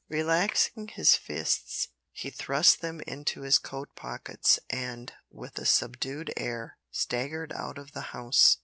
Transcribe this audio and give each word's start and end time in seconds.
Relaxing 0.09 0.87
his 0.87 1.15
fists 1.15 1.89
he 2.11 2.31
thrust 2.31 2.81
them 2.81 3.01
into 3.05 3.41
his 3.41 3.59
coat 3.59 3.89
pockets, 3.95 4.57
and, 4.67 5.13
with 5.29 5.59
a 5.59 5.65
subdued 5.67 6.33
air, 6.35 6.79
staggered 6.89 7.53
out 7.53 7.77
of 7.77 7.91
the 7.91 8.01
house. 8.09 8.57